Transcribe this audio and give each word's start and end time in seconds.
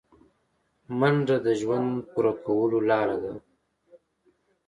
منډه 0.99 1.37
د 1.45 1.47
ژوند 1.61 1.89
پوره 2.11 2.33
کولو 2.45 2.79
لاره 2.89 3.17
ده 3.23 3.33